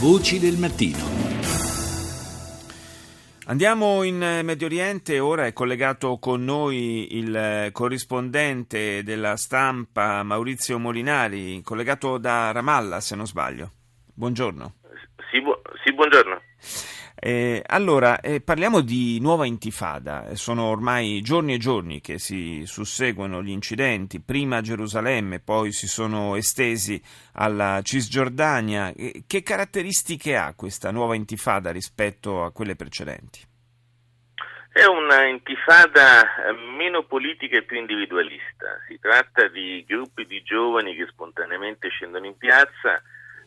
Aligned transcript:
Voci 0.00 0.38
del 0.38 0.56
mattino. 0.58 0.98
Andiamo 3.46 4.02
in 4.02 4.40
Medio 4.42 4.66
Oriente, 4.66 5.18
ora 5.18 5.46
è 5.46 5.52
collegato 5.52 6.18
con 6.18 6.44
noi 6.44 7.16
il 7.16 7.68
corrispondente 7.72 9.02
della 9.02 9.36
stampa 9.36 10.22
Maurizio 10.22 10.78
Molinari, 10.78 11.60
collegato 11.62 12.18
da 12.18 12.52
Ramallah 12.52 13.00
se 13.00 13.14
non 13.16 13.26
sbaglio. 13.26 13.70
Buongiorno. 14.14 14.74
Sì, 15.30 15.40
bu- 15.40 15.60
sì 15.84 15.92
buongiorno. 15.92 16.33
Eh, 17.26 17.62
allora, 17.68 18.20
eh, 18.20 18.42
parliamo 18.42 18.82
di 18.82 19.18
nuova 19.18 19.46
intifada. 19.46 20.34
Sono 20.34 20.64
ormai 20.64 21.22
giorni 21.22 21.54
e 21.54 21.58
giorni 21.58 22.02
che 22.02 22.18
si 22.18 22.64
susseguono 22.66 23.42
gli 23.42 23.48
incidenti, 23.48 24.20
prima 24.20 24.58
a 24.58 24.60
Gerusalemme, 24.60 25.40
poi 25.40 25.72
si 25.72 25.86
sono 25.86 26.36
estesi 26.36 27.02
alla 27.32 27.80
Cisgiordania. 27.82 28.92
Eh, 28.94 29.22
che 29.26 29.42
caratteristiche 29.42 30.36
ha 30.36 30.52
questa 30.54 30.90
nuova 30.90 31.14
intifada 31.14 31.72
rispetto 31.72 32.44
a 32.44 32.52
quelle 32.52 32.76
precedenti? 32.76 33.40
È 34.70 34.84
una 34.84 35.24
intifada 35.24 36.26
meno 36.76 37.04
politica 37.04 37.56
e 37.56 37.62
più 37.62 37.78
individualista. 37.78 38.66
Si 38.86 38.98
tratta 39.00 39.48
di 39.48 39.82
gruppi 39.88 40.26
di 40.26 40.42
giovani 40.42 40.94
che 40.94 41.06
spontaneamente 41.06 41.88
scendono 41.88 42.26
in 42.26 42.36
piazza 42.36 43.00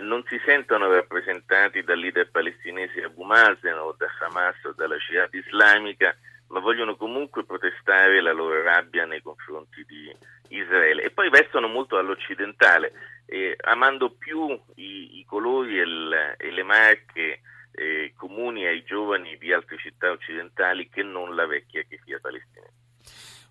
non 0.00 0.22
si 0.28 0.40
sentono 0.44 0.92
rappresentati 0.92 1.82
dal 1.82 1.98
leader 1.98 2.30
palestinese 2.30 3.04
Abu 3.04 3.22
Mazen 3.24 3.78
o 3.78 3.94
da 3.96 4.06
Hamas 4.20 4.62
o 4.64 4.72
dalla 4.72 4.96
Jihad 4.96 5.32
islamica, 5.34 6.16
ma 6.48 6.60
vogliono 6.60 6.96
comunque 6.96 7.44
protestare 7.44 8.20
la 8.20 8.32
loro 8.32 8.62
rabbia 8.62 9.04
nei 9.06 9.22
confronti 9.22 9.84
di 9.86 10.14
Israele. 10.48 11.02
E 11.02 11.10
poi 11.10 11.28
vestono 11.30 11.68
molto 11.68 11.98
all'occidentale, 11.98 12.92
eh, 13.26 13.56
amando 13.62 14.10
più 14.10 14.48
i, 14.76 15.18
i 15.18 15.24
colori 15.24 15.78
e, 15.78 15.82
il, 15.82 16.34
e, 16.36 16.50
le 16.50 16.62
marche 16.62 17.40
eh, 17.72 18.12
comuni 18.16 18.66
ai 18.66 18.82
giovani 18.84 19.36
di 19.38 19.52
altre 19.52 19.76
città 19.78 20.10
occidentali 20.10 20.88
che 20.88 21.02
non 21.02 21.34
la 21.34 21.46
vecchia 21.46 21.84
che 21.88 22.00
sia 22.04 22.18
palestinese 22.20 22.79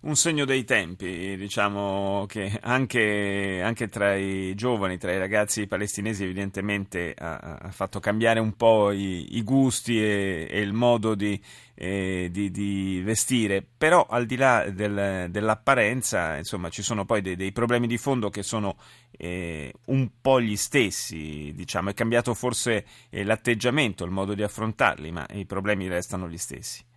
un 0.02 0.16
segno 0.16 0.46
dei 0.46 0.64
tempi, 0.64 1.36
diciamo 1.36 2.24
che 2.26 2.58
anche, 2.62 3.60
anche, 3.62 3.88
tra 3.88 4.14
i 4.16 4.54
giovani, 4.54 4.96
tra 4.96 5.12
i 5.12 5.18
ragazzi 5.18 5.66
palestinesi 5.66 6.24
evidentemente 6.24 7.14
ha, 7.18 7.58
ha 7.60 7.70
fatto 7.70 8.00
cambiare 8.00 8.40
un 8.40 8.54
po' 8.56 8.92
i, 8.92 9.36
i 9.36 9.42
gusti 9.42 10.02
e, 10.02 10.48
e, 10.50 10.60
il 10.60 10.72
modo 10.72 11.14
di, 11.14 11.38
eh, 11.74 12.28
di, 12.30 12.50
di, 12.50 13.02
vestire, 13.04 13.62
però 13.76 14.06
al 14.08 14.24
di 14.24 14.36
là 14.36 14.70
del, 14.70 15.26
dell'apparenza 15.30 16.36
insomma 16.38 16.70
ci 16.70 16.82
sono 16.82 17.04
poi 17.04 17.20
dei, 17.20 17.36
dei 17.36 17.52
problemi 17.52 17.86
di 17.86 17.98
fondo 17.98 18.30
che 18.30 18.42
sono 18.42 18.76
eh, 19.10 19.70
un 19.86 20.08
po' 20.18 20.40
gli 20.40 20.56
stessi, 20.56 21.52
diciamo 21.54 21.90
è 21.90 21.94
cambiato 21.94 22.32
forse 22.32 22.86
eh, 23.10 23.22
l'atteggiamento, 23.22 24.04
il 24.04 24.12
modo 24.12 24.32
di 24.32 24.42
affrontarli, 24.42 25.10
ma 25.10 25.26
i 25.32 25.44
problemi 25.44 25.88
restano 25.88 26.26
gli 26.26 26.38
stessi. 26.38 26.88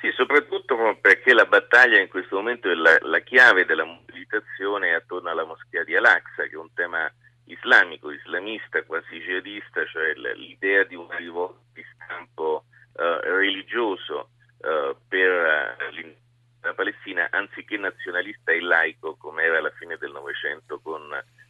Sì, 0.00 0.10
soprattutto 0.12 0.76
perché 1.00 1.34
la 1.34 1.44
battaglia 1.44 1.98
in 1.98 2.08
questo 2.08 2.36
momento 2.36 2.70
è 2.70 2.74
la, 2.74 2.96
la 3.02 3.20
chiave 3.20 3.66
della 3.66 3.84
mobilitazione 3.84 4.94
attorno 4.94 5.28
alla 5.28 5.44
moschea 5.44 5.84
di 5.84 5.94
Al-Aqsa, 5.94 6.44
che 6.44 6.54
è 6.54 6.56
un 6.56 6.72
tema 6.72 7.10
islamico, 7.44 8.10
islamista, 8.10 8.82
quasi 8.84 9.20
jihadista, 9.20 9.84
cioè 9.86 10.14
l'idea 10.14 10.84
di 10.84 10.94
una 10.94 11.16
rivolta 11.16 11.60
di 11.74 11.84
stampo 11.94 12.64
uh, 12.92 13.02
religioso 13.22 14.30
uh, 14.58 14.96
per 15.06 15.78
uh, 15.92 16.14
la 16.62 16.74
Palestina, 16.74 17.28
anziché 17.30 17.76
nazionalista 17.76 18.52
e 18.52 18.60
laico 18.60 19.16
come 19.16 19.42
era 19.42 19.58
alla 19.58 19.72
fine 19.78 19.96
del 19.98 20.12
Novecento 20.12 20.78
con 20.80 21.02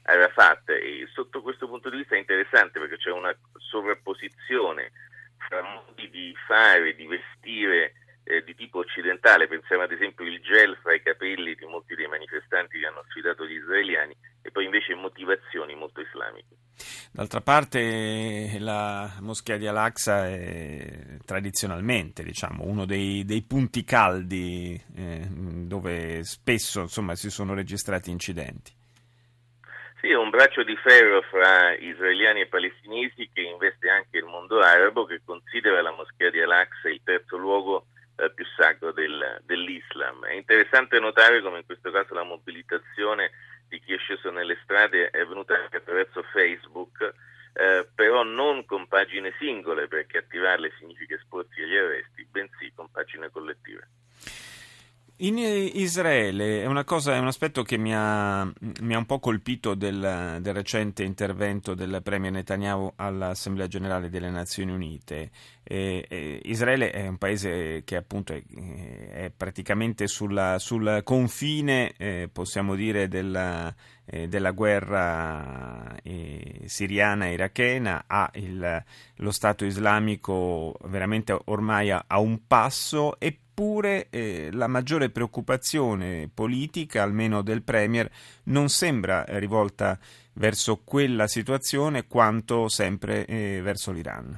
Arafat. 0.03 0.71
E 0.71 1.07
sotto 1.13 1.43
questo 1.43 1.69
punto 1.69 1.91
di 1.91 1.99
vista 1.99 2.15
è 2.15 2.19
interessante 2.19 2.79
perché 2.79 2.97
c'è 2.97 3.11
una 3.11 3.35
sovrapposizione 3.59 4.93
fra 5.39 5.63
modi 5.63 6.09
di 6.11 6.35
fare, 6.47 6.95
di 6.95 7.07
vestire 7.07 7.85
eh, 7.85 7.90
occidentale, 8.91 9.47
pensiamo 9.47 9.85
ad 9.85 9.93
esempio 9.93 10.25
il 10.25 10.41
gel 10.41 10.77
fra 10.83 10.93
i 10.93 11.03
capelli 11.03 11.55
di 11.55 11.65
molti 11.65 11.95
dei 11.95 12.09
manifestanti 12.09 12.81
che 12.81 12.87
hanno 12.87 13.05
sfidato 13.09 13.47
gli 13.47 13.55
israeliani 13.55 14.15
e 14.43 14.51
poi 14.51 14.65
invece 14.65 14.95
motivazioni 14.95 15.75
molto 15.77 16.01
islamiche. 16.01 16.57
D'altra 17.13 17.41
parte 17.41 18.57
la 18.59 19.17
moschea 19.21 19.57
di 19.57 19.67
Al-Aqsa 19.67 20.29
è 20.29 21.19
tradizionalmente 21.25 22.23
diciamo, 22.23 22.65
uno 22.65 22.85
dei, 22.85 23.25
dei 23.25 23.43
punti 23.43 23.85
caldi 23.85 24.81
eh, 24.97 25.27
dove 25.31 26.25
spesso 26.25 26.81
insomma, 26.81 27.15
si 27.15 27.31
sono 27.31 27.55
registrati 27.55 28.11
incidenti. 28.11 28.73
Sì, 30.01 30.09
è 30.09 30.17
un 30.17 30.31
braccio 30.31 30.63
di 30.63 30.75
ferro 30.77 31.21
fra 31.23 31.77
israeliani 31.77 32.41
e 32.41 32.47
palestinesi 32.47 33.29
che 33.33 33.43
investe 33.43 33.91
anche 33.91 34.17
il 34.17 34.25
mondo 34.25 34.59
arabo 34.61 35.05
che 35.05 35.21
considera 35.23 35.83
la 35.83 35.93
moschea 35.93 36.31
di 36.31 36.41
Al-Aqsa 36.41 36.89
il 36.89 37.03
terzo 37.05 37.37
luogo 37.37 37.85
eh, 38.21 38.31
più 38.33 38.45
sacro 38.57 38.93
del, 38.93 39.41
dell'Islam. 39.45 40.25
Interessante 40.81 40.99
notare 40.99 41.43
come 41.43 41.59
in 41.59 41.67
questo 41.67 41.91
caso 41.91 42.15
la 42.15 42.23
mobilitazione 42.23 43.33
di 43.69 43.79
chi 43.81 43.93
è 43.93 43.99
sceso 43.99 44.31
nelle 44.31 44.59
strade 44.63 45.11
è 45.11 45.21
avvenuta 45.21 45.55
anche 45.55 45.77
attraverso 45.77 46.23
Facebook, 46.33 47.03
eh, 47.53 47.87
però 47.95 48.23
non 48.23 48.65
con 48.65 48.89
pagine 48.89 49.35
singole, 49.39 49.89
perché 49.89 50.19
attivarle 50.19 50.73
significa 50.79 51.17
esporsi 51.17 51.61
agli 51.61 51.77
arresti, 51.77 52.27
bensì 52.31 52.73
con 52.75 52.91
pagine 52.91 53.29
collettive. 53.31 53.89
In 55.23 55.37
Israele 55.37 56.63
è, 56.63 56.85
cosa, 56.85 57.15
è 57.15 57.19
un 57.19 57.27
aspetto 57.27 57.63
che 57.63 57.77
mi 57.77 57.95
ha, 57.95 58.43
mi 58.81 58.95
ha 58.95 58.99
un 58.99 59.05
po' 59.05 59.19
colpito 59.19 59.75
del, 59.75 60.39
del, 60.41 60.55
recente 60.55 61.03
intervento 61.03 61.75
del 61.75 62.01
Premier 62.03 62.33
Netanyahu 62.33 62.95
all'Assemblea 62.97 63.67
Generale 63.67 64.09
delle 64.09 64.31
Nazioni 64.31 64.73
Unite. 64.73 65.31
E, 65.63 66.07
e 66.09 66.41
Israele 66.45 66.91
è 66.91 67.07
un 67.07 67.19
paese 67.19 67.83
che 67.85 67.97
appunto 67.97 68.33
è, 68.33 68.43
è 69.11 69.33
praticamente 69.37 70.07
sul 70.07 71.03
confine, 71.05 71.93
eh, 71.99 72.31
possiamo 72.33 72.75
dire, 72.75 73.07
della, 73.07 73.75
eh, 74.07 74.27
della 74.27 74.53
guerra 74.53 75.97
eh, 76.03 76.63
siriana 76.65 77.27
e 77.27 77.35
irachena, 77.35 78.05
ha 78.07 78.31
il, 78.37 78.85
lo 79.17 79.31
Stato 79.33 79.67
islamico 79.67 80.75
veramente 80.85 81.39
ormai 81.45 81.91
a, 81.91 82.05
a 82.07 82.19
un 82.21 82.47
passo 82.47 83.21
e 83.21 83.37
Eppure 83.61 84.09
eh, 84.09 84.49
la 84.55 84.69
maggiore 84.69 85.11
preoccupazione 85.11 86.31
politica, 86.35 87.03
almeno 87.03 87.43
del 87.43 87.63
Premier, 87.63 88.09
non 88.45 88.71
sembra 88.71 89.23
rivolta 89.29 89.99
verso 90.37 90.81
quella 90.83 91.27
situazione 91.27 92.07
quanto 92.07 92.69
sempre 92.69 93.27
eh, 93.27 93.61
verso 93.63 93.93
l'Iran. 93.93 94.35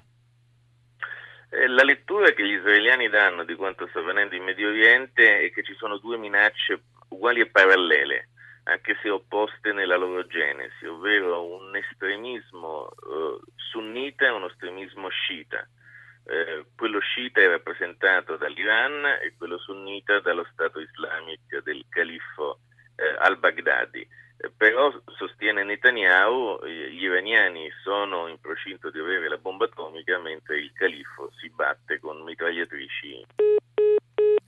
Eh, 1.50 1.68
la 1.68 1.84
lettura 1.84 2.32
che 2.32 2.44
gli 2.44 2.54
israeliani 2.54 3.08
danno 3.08 3.44
di 3.44 3.54
quanto 3.54 3.86
sta 3.90 4.00
avvenendo 4.00 4.34
in 4.34 4.42
Medio 4.42 4.70
Oriente 4.70 5.38
è 5.38 5.52
che 5.52 5.62
ci 5.62 5.74
sono 5.74 5.98
due 5.98 6.18
minacce 6.18 6.82
uguali 7.10 7.42
e 7.42 7.46
parallele, 7.46 8.30
anche 8.64 8.98
se 9.02 9.08
opposte 9.08 9.72
nella 9.72 9.96
loro 9.96 10.26
genesi, 10.26 10.84
ovvero 10.84 11.46
un 11.46 11.76
estremismo 11.76 12.88
eh, 12.90 13.38
sunnita 13.54 14.26
e 14.26 14.30
uno 14.30 14.48
estremismo 14.48 15.08
sciita 15.10 15.64
eh, 16.24 16.64
quello 16.76 17.00
sciita 17.00 17.40
è 17.40 17.48
rappresentato 17.48 18.36
dall'Iran 18.36 19.04
e 19.22 19.34
quello 19.36 19.58
sunnita 19.58 20.20
dallo 20.20 20.46
Stato 20.52 20.80
islamico 20.80 21.60
del 21.62 21.84
califfo 21.88 22.60
eh, 22.96 23.16
al-Baghdadi. 23.18 24.06
Eh, 24.36 24.50
però, 24.56 24.92
sostiene 25.16 25.64
Netanyahu, 25.64 26.64
gli 26.66 27.02
iraniani 27.02 27.70
sono 27.82 28.28
in 28.28 28.38
procinto 28.40 28.90
di 28.90 28.98
avere 28.98 29.28
la 29.28 29.38
bomba 29.38 29.64
atomica 29.64 30.18
mentre 30.18 30.58
il 30.58 30.72
califfo 30.72 31.30
si 31.40 31.50
batte 31.50 31.98
con 31.98 32.22
mitragliatrici. 32.22 33.26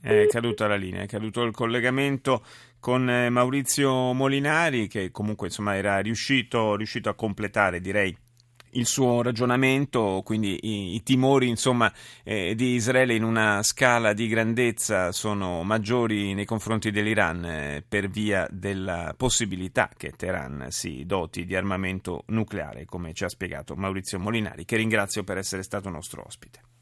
È 0.01 0.27
caduta 0.27 0.67
la 0.67 0.75
linea, 0.75 1.01
è 1.01 1.07
caduto 1.07 1.41
il 1.41 1.51
collegamento 1.51 2.43
con 2.79 3.09
eh, 3.09 3.29
Maurizio 3.29 4.13
Molinari 4.13 4.87
che 4.87 5.09
comunque 5.09 5.47
insomma, 5.47 5.75
era 5.75 5.99
riuscito, 5.99 6.75
riuscito 6.75 7.09
a 7.09 7.15
completare 7.15 7.79
direi 7.79 8.15
il 8.75 8.85
suo 8.85 9.21
ragionamento, 9.21 10.21
quindi 10.23 10.57
i, 10.61 10.95
i 10.95 11.03
timori 11.03 11.47
insomma, 11.47 11.91
eh, 12.23 12.55
di 12.55 12.73
Israele 12.73 13.13
in 13.13 13.23
una 13.23 13.63
scala 13.63 14.13
di 14.13 14.27
grandezza 14.27 15.11
sono 15.11 15.63
maggiori 15.63 16.33
nei 16.33 16.45
confronti 16.45 16.91
dell'Iran 16.91 17.45
eh, 17.45 17.83
per 17.87 18.09
via 18.09 18.47
della 18.49 19.13
possibilità 19.17 19.89
che 19.95 20.11
Teheran 20.11 20.67
si 20.69 21.05
doti 21.05 21.45
di 21.45 21.55
armamento 21.55 22.23
nucleare, 22.27 22.85
come 22.85 23.13
ci 23.13 23.23
ha 23.23 23.29
spiegato 23.29 23.75
Maurizio 23.75 24.19
Molinari, 24.19 24.65
che 24.65 24.77
ringrazio 24.77 25.23
per 25.23 25.37
essere 25.37 25.63
stato 25.63 25.89
nostro 25.89 26.23
ospite. 26.25 26.73